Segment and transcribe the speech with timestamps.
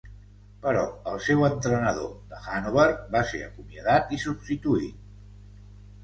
[0.61, 5.05] Però el seu entrenador de Hannover va ser acomiadat i substituït.